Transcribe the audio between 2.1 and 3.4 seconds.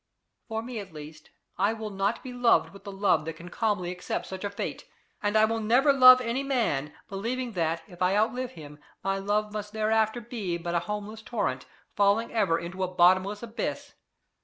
be loved with the love that